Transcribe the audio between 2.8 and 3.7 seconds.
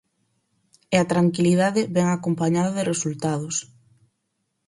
resultados.